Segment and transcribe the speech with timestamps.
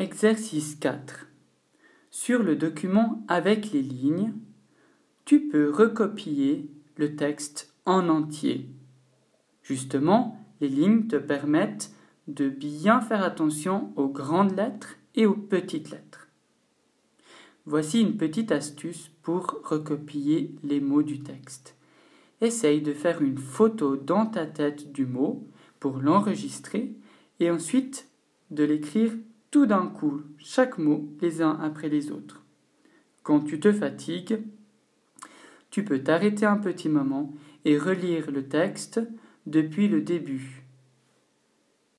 [0.00, 1.26] Exercice 4.
[2.12, 4.32] Sur le document avec les lignes,
[5.24, 8.68] tu peux recopier le texte en entier.
[9.64, 11.90] Justement, les lignes te permettent
[12.28, 16.28] de bien faire attention aux grandes lettres et aux petites lettres.
[17.66, 21.74] Voici une petite astuce pour recopier les mots du texte.
[22.40, 25.44] Essaye de faire une photo dans ta tête du mot
[25.80, 26.94] pour l'enregistrer
[27.40, 28.06] et ensuite
[28.52, 29.10] de l'écrire
[29.50, 32.44] tout d'un coup, chaque mot les uns après les autres.
[33.22, 34.40] Quand tu te fatigues,
[35.70, 37.32] tu peux t'arrêter un petit moment
[37.64, 39.00] et relire le texte
[39.46, 40.62] depuis le début